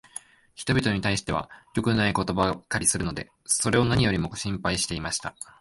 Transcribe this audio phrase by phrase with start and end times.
[0.55, 5.35] 人びとに対しては良くないことばかりするので、それを何よりも心配していました。